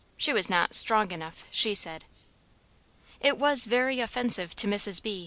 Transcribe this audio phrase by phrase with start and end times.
[0.17, 2.05] She was not "strong enough," she said.
[3.19, 4.99] It was very offensive to Mrs.
[5.03, 5.19] B.